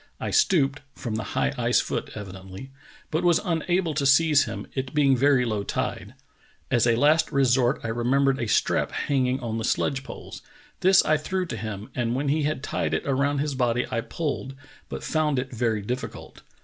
[0.19, 2.71] I stooped [from the high ice foot evidently]
[3.11, 6.15] but was unable to seize him, it being very low tide.
[6.71, 10.41] As a last resort I remembered a strap hanging on the sledge poles;
[10.79, 14.01] this I threw to him, and when he had tied it around his body I
[14.01, 14.55] pulled,
[14.89, 16.41] but found it very difficult.